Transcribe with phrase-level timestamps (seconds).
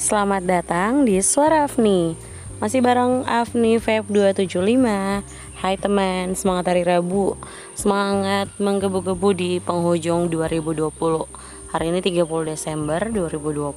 [0.00, 2.16] Selamat datang di Suara Afni.
[2.56, 5.20] Masih bareng Afni Vape 275
[5.60, 7.36] Hai teman, semangat hari Rabu.
[7.76, 10.88] Semangat menggebu-gebu di penghujung 2020
[11.76, 12.16] Hari ini 30
[12.48, 13.76] Desember 2020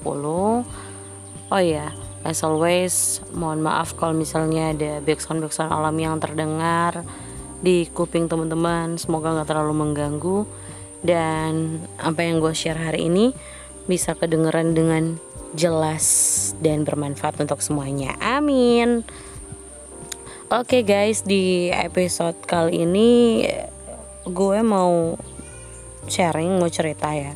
[1.51, 1.91] Oh iya,
[2.23, 7.03] as always Mohon maaf kalau misalnya ada backsound-backsound alam yang terdengar
[7.59, 8.95] Di kuping teman-teman.
[8.95, 10.47] Semoga gak terlalu mengganggu.
[11.03, 13.35] Dan apa yang gue share hari ini
[13.91, 15.19] bisa kedengeran dengan
[15.53, 16.05] jelas
[16.59, 18.17] dan bermanfaat untuk semuanya.
[18.19, 19.05] Amin.
[20.53, 23.41] Oke okay guys, di episode kali ini
[24.27, 25.17] gue mau
[26.05, 27.33] sharing, mau cerita ya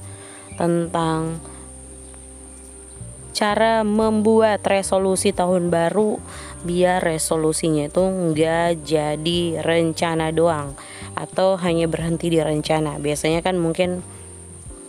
[0.58, 1.42] tentang
[3.38, 6.18] cara membuat resolusi tahun baru
[6.66, 10.74] biar resolusinya itu nggak jadi rencana doang
[11.14, 12.98] atau hanya berhenti di rencana.
[12.98, 14.02] Biasanya kan mungkin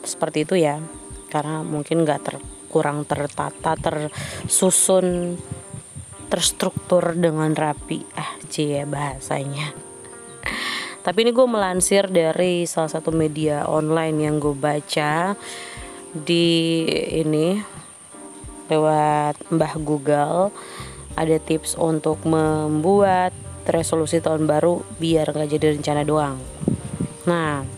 [0.00, 0.80] seperti itu ya,
[1.28, 2.36] karena mungkin nggak ter
[2.68, 5.40] kurang tertata tersusun
[6.28, 8.04] terstruktur dengan rapi.
[8.14, 9.72] Ah cie bahasanya.
[11.02, 15.32] Tapi ini gue melansir dari salah satu media online yang gue baca
[16.12, 16.84] di
[17.24, 17.56] ini
[18.68, 20.52] lewat Mbah Google
[21.16, 23.32] ada tips untuk membuat
[23.64, 26.36] resolusi tahun baru biar nggak jadi rencana doang.
[27.24, 27.77] Nah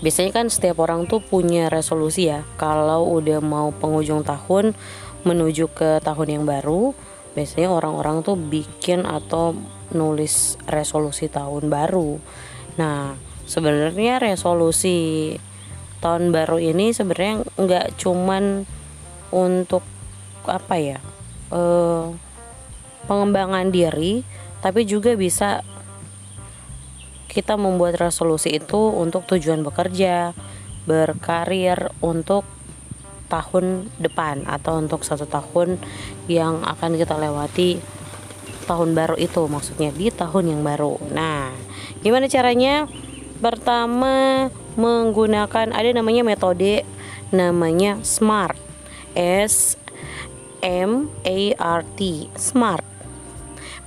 [0.00, 2.44] biasanya kan setiap orang tuh punya resolusi ya.
[2.56, 4.76] Kalau udah mau penghujung tahun
[5.24, 6.96] menuju ke tahun yang baru
[7.30, 9.54] biasanya orang-orang tuh bikin atau
[9.94, 12.18] nulis resolusi tahun baru.
[12.80, 13.14] Nah
[13.46, 15.36] sebenarnya resolusi
[16.00, 18.64] tahun baru ini sebenarnya nggak cuman
[19.30, 19.84] untuk
[20.48, 20.98] apa ya
[21.52, 22.06] eh,
[23.04, 24.24] pengembangan diri
[24.64, 25.60] tapi juga bisa
[27.30, 30.34] kita membuat resolusi itu untuk tujuan bekerja,
[30.84, 32.42] berkarir untuk
[33.30, 35.78] tahun depan atau untuk satu tahun
[36.26, 37.78] yang akan kita lewati
[38.66, 40.98] tahun baru itu maksudnya di tahun yang baru.
[41.14, 41.54] Nah,
[42.02, 42.90] gimana caranya?
[43.38, 46.82] Pertama menggunakan ada namanya metode
[47.30, 48.58] namanya SMART.
[49.14, 49.74] S
[50.62, 52.86] M A R T SMART.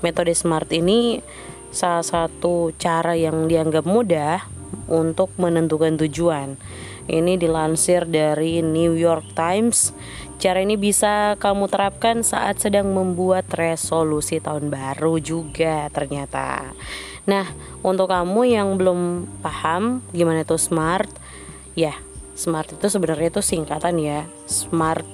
[0.04, 1.24] Metode SMART ini
[1.74, 4.46] salah satu cara yang dianggap mudah
[4.86, 6.56] untuk menentukan tujuan.
[7.04, 9.92] Ini dilansir dari New York Times.
[10.40, 16.72] Cara ini bisa kamu terapkan saat sedang membuat resolusi tahun baru juga ternyata.
[17.28, 17.48] Nah,
[17.84, 21.12] untuk kamu yang belum paham gimana itu SMART,
[21.76, 21.96] ya,
[22.36, 24.28] SMART itu sebenarnya itu singkatan ya.
[24.48, 25.08] SMART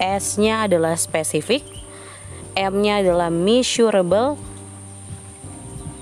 [0.00, 1.60] S-nya adalah spesifik,
[2.56, 4.40] M-nya adalah measurable,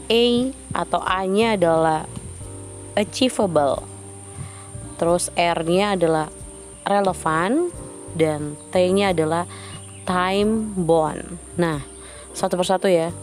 [0.08, 0.24] A
[0.72, 2.08] atau A-nya adalah
[2.96, 3.84] achievable.
[4.98, 6.26] Terus R-nya adalah
[6.82, 7.70] relevan
[8.16, 9.46] dan T-nya adalah
[10.08, 11.38] time bound.
[11.54, 11.84] Nah,
[12.34, 13.14] satu persatu ya.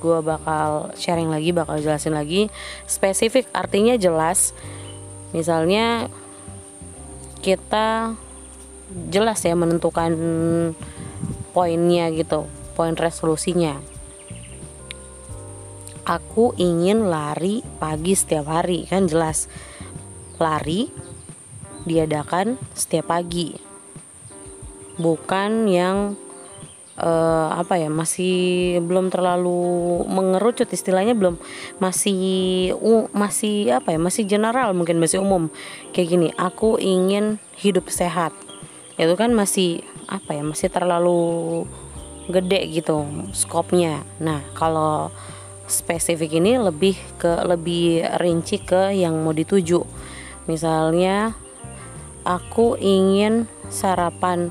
[0.00, 2.48] Gue bakal sharing lagi, bakal jelasin lagi.
[2.88, 4.56] Spesifik artinya jelas.
[5.36, 6.08] Misalnya
[7.44, 8.16] kita
[9.12, 10.16] jelas ya menentukan
[11.52, 13.78] poinnya gitu, poin resolusinya
[16.04, 19.50] aku ingin lari pagi setiap hari kan jelas.
[20.40, 20.88] Lari
[21.84, 23.56] diadakan setiap pagi.
[25.00, 26.16] Bukan yang
[27.00, 31.40] uh, apa ya masih belum terlalu mengerucut istilahnya belum
[31.80, 32.20] masih
[32.76, 35.48] uh, masih apa ya masih general mungkin masih umum.
[35.96, 38.36] Kayak gini aku ingin hidup sehat.
[39.00, 39.80] Itu kan masih
[40.10, 41.64] apa ya masih terlalu
[42.30, 45.10] gede gitu skopnya nah kalau
[45.70, 49.86] spesifik ini lebih ke lebih rinci ke yang mau dituju.
[50.50, 51.38] Misalnya
[52.26, 54.50] aku ingin sarapan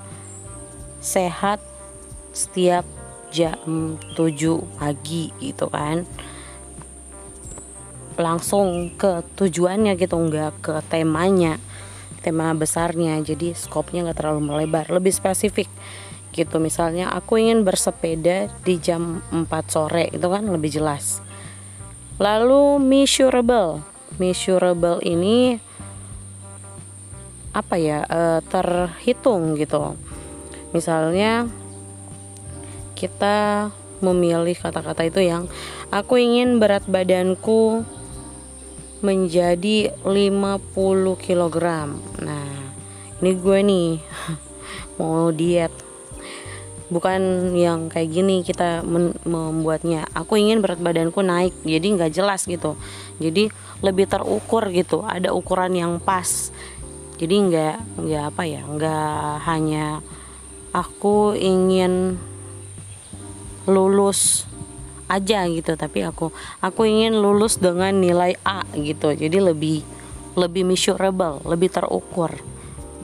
[1.04, 1.60] sehat
[2.32, 2.88] setiap
[3.36, 6.08] jam 7 pagi gitu kan.
[8.16, 11.60] Langsung ke tujuannya gitu nggak ke temanya
[12.24, 13.20] tema besarnya.
[13.20, 14.88] Jadi skopnya nggak terlalu melebar.
[14.88, 15.68] Lebih spesifik
[16.40, 16.64] gitu.
[16.64, 21.20] Misalnya aku ingin bersepeda di jam 4 sore itu kan lebih jelas.
[22.16, 23.84] Lalu measurable
[24.20, 25.60] measurable ini
[27.52, 29.96] apa ya e, terhitung gitu.
[30.72, 31.50] Misalnya
[32.94, 33.70] kita
[34.00, 35.48] memilih kata-kata itu yang
[35.92, 37.84] aku ingin berat badanku
[39.00, 40.60] menjadi 50
[41.16, 41.58] kg
[42.20, 42.52] nah
[43.24, 43.92] ini gue nih
[45.00, 45.72] mau diet
[46.90, 48.82] bukan yang kayak gini kita
[49.26, 50.10] membuatnya.
[50.18, 52.76] Aku ingin berat badanku naik jadi nggak jelas gitu.
[53.22, 53.54] Jadi
[53.86, 56.50] lebih terukur gitu ada ukuran yang pas.
[57.22, 59.86] Jadi nggak nggak apa ya nggak hanya
[60.74, 62.18] aku ingin
[63.70, 64.50] lulus
[65.10, 66.30] aja gitu tapi aku
[66.62, 69.14] aku ingin lulus dengan nilai A gitu.
[69.14, 69.86] Jadi lebih
[70.34, 72.34] lebih measurable lebih terukur.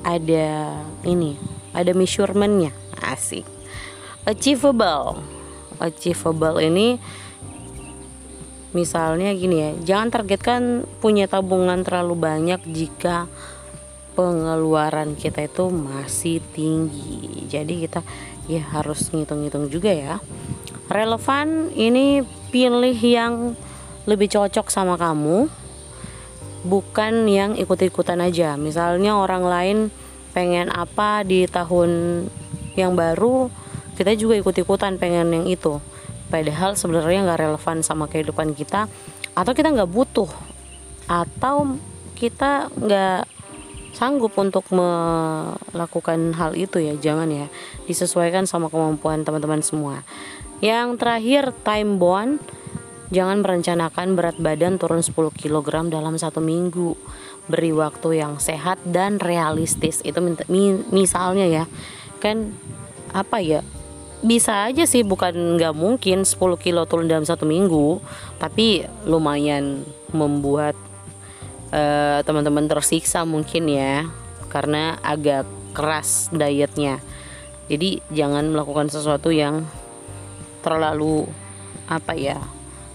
[0.05, 1.37] Ada ini
[1.73, 2.73] ada measurementnya.
[3.05, 3.54] Asik
[4.25, 5.21] achievable.
[5.79, 6.97] Achievable ini
[8.75, 13.31] misalnya gini ya jangan targetkan punya tabungan terlalu banyak jika
[14.15, 17.45] pengeluaran kita itu masih tinggi.
[17.47, 18.01] Jadi kita
[18.51, 20.15] ya harus ngitung-ngitung juga ya.
[20.91, 23.55] Relevan ini pilih yang
[24.05, 25.49] lebih cocok sama kamu
[26.65, 28.57] bukan yang ikut-ikutan aja.
[28.57, 29.77] Misalnya orang lain
[30.31, 32.25] pengen apa di tahun
[32.75, 33.47] yang baru
[33.95, 35.79] kita juga ikut-ikutan pengen yang itu.
[36.27, 38.91] Padahal sebenarnya nggak relevan sama kehidupan kita
[39.35, 40.29] atau kita nggak butuh
[41.05, 41.77] atau
[42.15, 43.29] kita nggak
[43.95, 47.47] sanggup untuk melakukan hal itu ya jangan ya
[47.87, 50.03] disesuaikan sama kemampuan teman-teman semua.
[50.59, 52.39] Yang terakhir time bond.
[53.13, 56.97] Jangan merencanakan berat badan turun 10 kg dalam satu minggu.
[57.45, 60.01] Beri waktu yang sehat dan realistis.
[60.01, 60.25] Itu
[60.89, 61.63] misalnya ya
[62.17, 62.49] kan
[63.13, 63.61] apa ya
[64.23, 67.99] bisa aja sih bukan nggak mungkin 10 kilo turun dalam satu minggu
[68.39, 69.83] tapi lumayan
[70.15, 70.73] membuat
[71.75, 74.07] uh, teman-teman tersiksa mungkin ya
[74.47, 75.43] karena agak
[75.75, 77.03] keras dietnya.
[77.67, 79.67] Jadi jangan melakukan sesuatu yang
[80.63, 81.27] terlalu
[81.91, 82.39] apa ya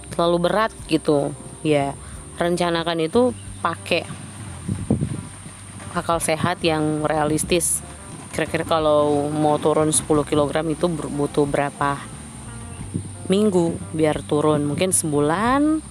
[0.09, 1.37] terlalu berat gitu.
[1.61, 1.93] Ya
[2.41, 4.09] rencanakan itu pakai
[5.93, 7.85] akal sehat yang realistis
[8.41, 12.01] kira-kira kalau mau turun 10 kg itu butuh berapa
[13.29, 14.65] minggu biar turun?
[14.65, 15.85] Mungkin sebulan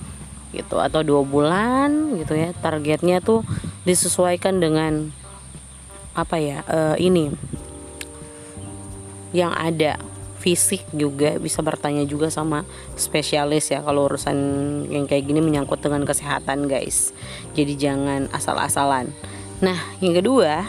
[0.49, 2.49] gitu atau dua bulan gitu ya.
[2.57, 3.45] Targetnya tuh
[3.85, 5.13] disesuaikan dengan
[6.17, 7.29] apa ya uh, ini
[9.29, 10.01] yang ada.
[10.39, 12.65] Fisik juga bisa bertanya juga sama
[12.97, 14.33] spesialis ya kalau urusan
[14.89, 17.13] yang kayak gini menyangkut dengan kesehatan guys.
[17.53, 19.13] Jadi jangan asal-asalan.
[19.61, 20.65] Nah yang kedua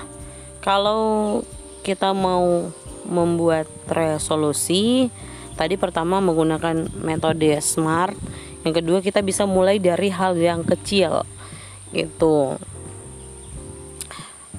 [0.60, 1.40] kalau
[1.80, 2.68] kita mau
[3.08, 5.08] membuat resolusi
[5.56, 8.16] tadi pertama menggunakan metode SMART
[8.64, 11.24] yang kedua kita bisa mulai dari hal yang kecil
[11.96, 12.60] gitu.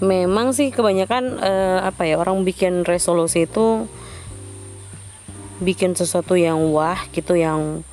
[0.02, 3.86] Memang sih kebanyakan eh, apa ya orang bikin resolusi itu
[5.62, 7.86] bikin sesuatu yang wah gitu yang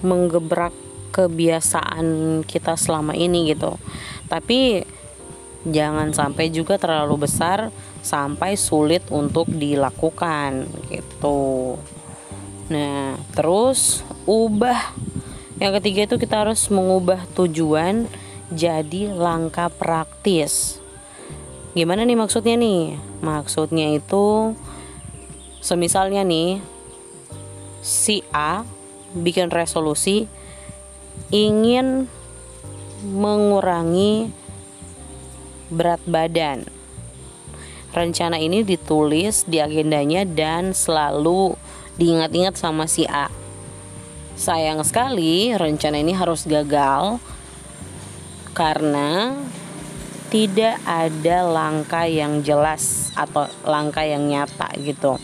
[0.00, 0.72] menggebrak
[1.12, 3.76] kebiasaan kita selama ini gitu.
[4.32, 4.88] Tapi
[5.68, 7.68] jangan sampai juga terlalu besar
[8.04, 11.80] sampai sulit untuk dilakukan gitu
[12.72, 14.96] Nah, terus ubah.
[15.60, 18.08] Yang ketiga itu kita harus mengubah tujuan
[18.50, 20.80] jadi langkah praktis.
[21.76, 22.96] Gimana nih maksudnya nih?
[23.20, 24.56] Maksudnya itu
[25.60, 26.60] semisalnya nih
[27.84, 28.64] si A
[29.14, 30.26] bikin resolusi
[31.30, 32.08] ingin
[33.04, 34.32] mengurangi
[35.68, 36.66] berat badan.
[37.94, 41.54] Rencana ini ditulis di agendanya dan selalu
[41.94, 43.30] diingat-ingat sama si A.
[44.34, 47.22] Sayang sekali rencana ini harus gagal
[48.50, 49.38] karena
[50.26, 55.14] tidak ada langkah yang jelas atau langkah yang nyata gitu.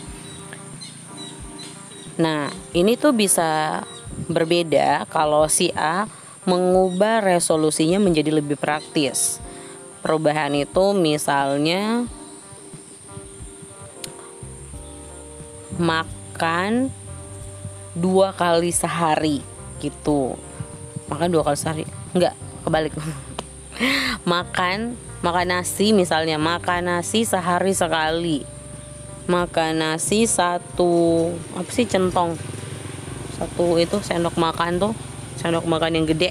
[2.15, 3.83] Nah, ini tuh bisa
[4.31, 6.07] berbeda kalau si A
[6.47, 9.43] mengubah resolusinya menjadi lebih praktis.
[9.99, 12.07] Perubahan itu misalnya
[15.81, 16.93] makan
[17.97, 19.41] dua kali sehari
[19.81, 20.37] gitu.
[21.09, 21.83] Makan dua kali sehari?
[22.13, 22.93] Enggak kebalik.
[24.31, 28.45] Makan makan nasi misalnya makan nasi sehari sekali.
[29.25, 32.37] Makan nasi satu apa sih centong?
[33.37, 34.93] Satu itu sendok makan tuh
[35.41, 36.29] sendok makan yang gede.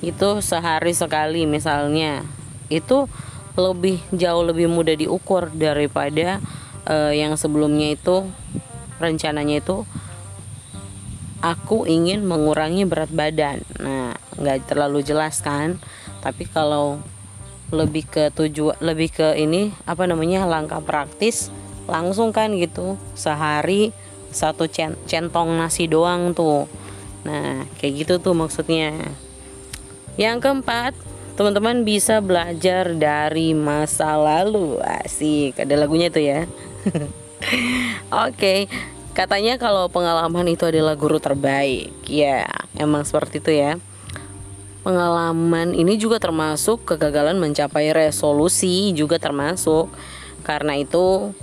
[0.00, 2.24] Itu sehari sekali misalnya.
[2.72, 3.08] Itu
[3.58, 6.40] lebih jauh lebih mudah diukur daripada
[6.86, 8.24] uh, yang sebelumnya itu
[9.00, 9.88] rencananya itu
[11.40, 13.64] aku ingin mengurangi berat badan.
[13.80, 15.80] Nah nggak terlalu jelas kan?
[16.20, 17.00] Tapi kalau
[17.72, 21.48] lebih ke tujuan lebih ke ini apa namanya langkah praktis
[21.88, 23.00] langsung kan gitu.
[23.16, 23.90] Sehari
[24.30, 24.68] satu
[25.08, 26.68] centong nasi doang tuh.
[27.24, 28.92] Nah kayak gitu tuh maksudnya.
[30.20, 30.92] Yang keempat
[31.40, 34.76] teman-teman bisa belajar dari masa lalu.
[34.84, 36.44] Asik ada lagunya tuh ya
[38.12, 38.68] okay.
[39.16, 41.92] katanya kalau pengalaman itu adalah guru terbaik.
[42.06, 43.76] Ya, emang seperti itu ya.
[44.80, 49.92] Pengalaman ini juga termasuk kegagalan mencapai resolusi juga termasuk.
[50.40, 51.36] Karena itu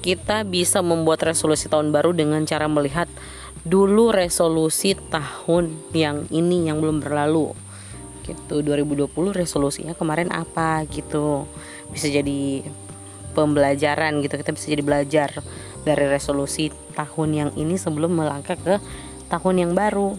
[0.00, 3.08] kita bisa membuat resolusi tahun baru dengan cara melihat
[3.64, 7.56] dulu resolusi tahun yang ini yang belum berlalu
[8.28, 11.48] gitu 2020 resolusinya kemarin apa gitu
[11.88, 12.64] bisa jadi
[13.34, 15.28] pembelajaran gitu kita bisa jadi belajar
[15.82, 18.78] dari resolusi tahun yang ini sebelum melangkah ke
[19.28, 20.14] tahun yang baru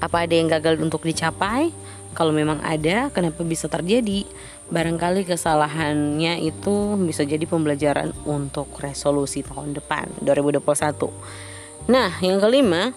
[0.00, 1.74] apa ada yang gagal untuk dicapai
[2.10, 4.26] kalau memang ada, kenapa bisa terjadi?
[4.70, 11.06] Barangkali kesalahannya itu bisa jadi pembelajaran untuk resolusi tahun depan 2021.
[11.86, 12.90] Nah, yang kelima,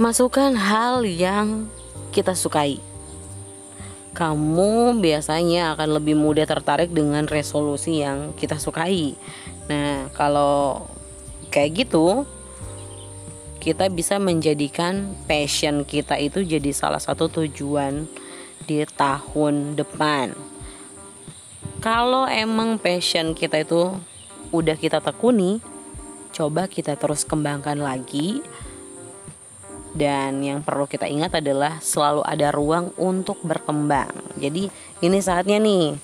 [0.00, 1.68] masukkan hal yang
[2.12, 2.80] kita sukai.
[4.12, 9.16] Kamu biasanya akan lebih mudah tertarik dengan resolusi yang kita sukai.
[9.72, 10.84] Nah, kalau
[11.48, 12.28] kayak gitu,
[13.62, 18.04] kita bisa menjadikan passion kita itu jadi salah satu tujuan
[18.68, 20.34] di tahun depan.
[21.78, 23.94] Kalau emang passion kita itu
[24.50, 25.62] udah kita tekuni,
[26.34, 28.42] coba kita terus kembangkan lagi.
[29.92, 34.12] Dan yang perlu kita ingat adalah selalu ada ruang untuk berkembang.
[34.40, 34.72] Jadi
[35.04, 36.00] ini saatnya nih,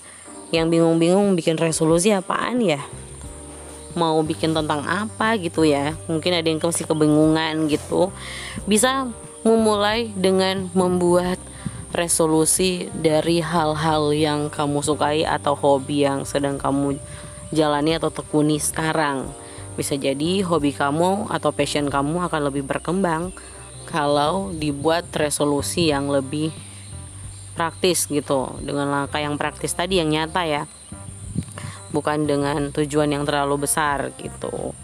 [0.52, 2.80] yang bingung-bingung bikin resolusi apaan ya?
[3.98, 8.14] mau bikin tentang apa gitu ya mungkin ada yang masih kebingungan gitu
[8.68, 9.10] bisa
[9.42, 11.42] memulai dengan membuat
[11.90, 17.00] resolusi dari hal-hal yang kamu sukai atau hobi yang sedang kamu
[17.50, 19.26] jalani atau tekuni sekarang
[19.74, 23.34] bisa jadi hobi kamu atau passion kamu akan lebih berkembang
[23.88, 26.52] kalau dibuat resolusi yang lebih
[27.56, 30.62] praktis gitu dengan langkah yang praktis tadi yang nyata ya
[31.90, 34.76] bukan dengan tujuan yang terlalu besar gitu.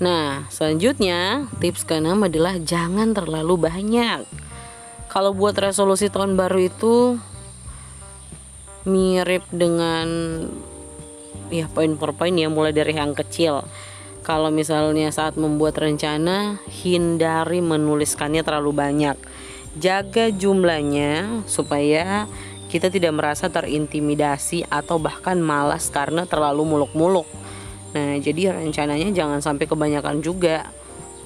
[0.00, 4.24] Nah, selanjutnya tips keenam adalah jangan terlalu banyak.
[5.10, 7.18] Kalau buat resolusi tahun baru itu
[8.88, 10.08] mirip dengan
[11.52, 13.66] ya poin per poin ya mulai dari yang kecil.
[14.20, 19.16] Kalau misalnya saat membuat rencana hindari menuliskannya terlalu banyak.
[19.80, 22.28] Jaga jumlahnya supaya
[22.70, 27.26] kita tidak merasa terintimidasi atau bahkan malas karena terlalu muluk-muluk.
[27.90, 30.70] Nah, jadi rencananya jangan sampai kebanyakan juga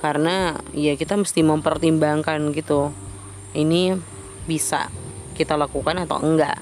[0.00, 2.92] karena ya kita mesti mempertimbangkan gitu.
[3.52, 3.96] Ini
[4.48, 4.88] bisa
[5.36, 6.56] kita lakukan atau enggak.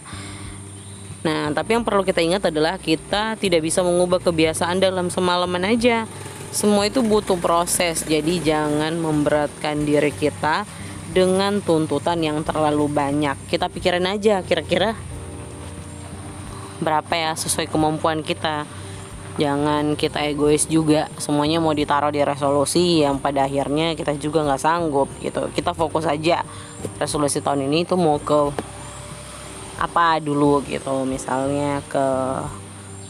[1.23, 6.11] Nah, tapi yang perlu kita ingat adalah kita tidak bisa mengubah kebiasaan dalam semalaman aja.
[6.51, 10.67] Semua itu butuh proses, jadi jangan memberatkan diri kita
[11.15, 13.39] dengan tuntutan yang terlalu banyak.
[13.47, 14.99] Kita pikirin aja kira-kira
[16.83, 18.67] berapa ya sesuai kemampuan kita.
[19.41, 21.09] Jangan kita egois juga.
[21.17, 25.49] Semuanya mau ditaruh di resolusi yang pada akhirnya kita juga nggak sanggup gitu.
[25.57, 26.45] Kita fokus aja
[27.01, 28.53] resolusi tahun ini itu mau ke
[29.83, 31.03] apa dulu gitu.
[31.03, 32.07] Misalnya ke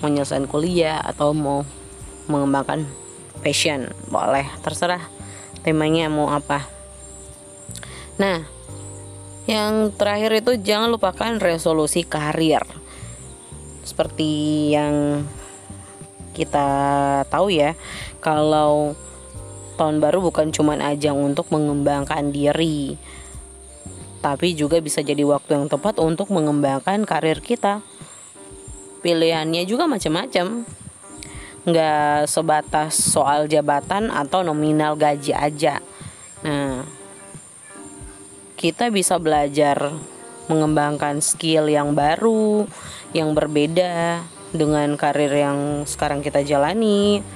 [0.01, 1.69] menyelesaikan kuliah atau mau
[2.27, 2.89] mengembangkan
[3.45, 5.03] passion boleh terserah
[5.63, 6.83] temanya mau apa
[8.21, 8.45] Nah,
[9.49, 12.63] yang terakhir itu jangan lupakan resolusi karir.
[13.83, 14.31] Seperti
[14.71, 15.27] yang
[16.37, 16.69] kita
[17.27, 17.75] tahu ya,
[18.21, 18.93] kalau
[19.81, 23.01] tahun baru bukan cuma ajang untuk mengembangkan diri,
[24.23, 27.83] tapi juga bisa jadi waktu yang tepat untuk mengembangkan karir kita.
[29.03, 30.63] Pilihannya juga macam-macam,
[31.67, 35.83] nggak sebatas soal jabatan atau nominal gaji aja.
[36.47, 36.87] Nah,
[38.55, 39.91] kita bisa belajar
[40.47, 42.71] mengembangkan skill yang baru,
[43.11, 44.23] yang berbeda
[44.55, 47.27] dengan karir yang sekarang kita jalani.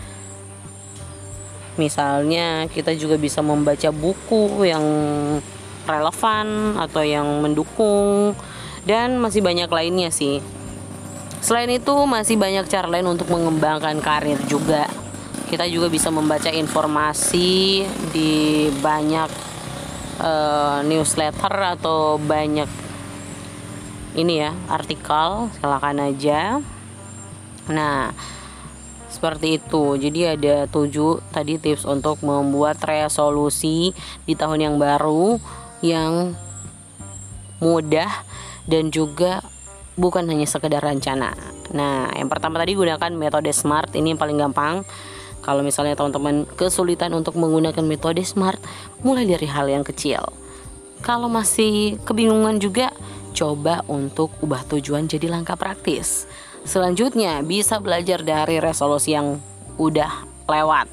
[1.74, 4.86] Misalnya, kita juga bisa membaca buku yang
[5.86, 8.34] relevan atau yang mendukung,
[8.84, 10.42] dan masih banyak lainnya sih.
[11.40, 14.90] Selain itu, masih banyak cara lain untuk mengembangkan karir juga.
[15.46, 19.30] Kita juga bisa membaca informasi di banyak
[20.18, 22.66] uh, newsletter atau banyak
[24.18, 25.46] ini ya artikel.
[25.54, 26.58] Silakan aja.
[27.70, 28.10] Nah
[29.06, 29.96] seperti itu.
[29.96, 33.94] Jadi ada tujuh tadi tips untuk membuat resolusi
[34.26, 35.38] di tahun yang baru
[35.92, 36.34] yang
[37.62, 38.10] mudah
[38.66, 39.40] dan juga
[39.94, 41.32] bukan hanya sekedar rencana
[41.70, 44.82] nah yang pertama tadi gunakan metode SMART ini yang paling gampang
[45.46, 48.58] kalau misalnya teman-teman kesulitan untuk menggunakan metode SMART,
[49.06, 50.18] mulai dari hal yang kecil.
[51.06, 52.90] Kalau masih kebingungan juga,
[53.30, 56.26] coba untuk ubah tujuan jadi langkah praktis.
[56.66, 59.38] Selanjutnya, bisa belajar dari resolusi yang
[59.78, 60.90] udah lewat.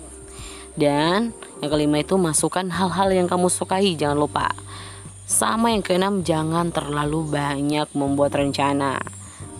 [0.77, 4.53] Dan yang kelima itu masukkan hal-hal yang kamu sukai, jangan lupa.
[5.33, 9.01] Sama yang keenam, jangan terlalu banyak membuat rencana.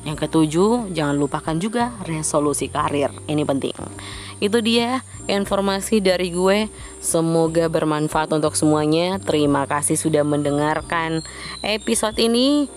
[0.06, 3.10] Yang ketujuh, jangan lupakan juga resolusi karir.
[3.26, 3.74] Ini penting.
[4.38, 6.70] Itu dia informasi dari gue.
[7.02, 9.18] Semoga bermanfaat untuk semuanya.
[9.18, 11.26] Terima kasih sudah mendengarkan
[11.66, 12.70] episode ini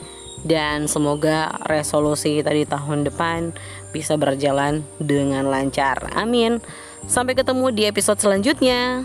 [0.48, 3.52] dan semoga resolusi kita di tahun depan
[3.92, 6.16] bisa berjalan dengan lancar.
[6.16, 6.64] Amin.
[7.04, 9.04] Sampai ketemu di episode selanjutnya.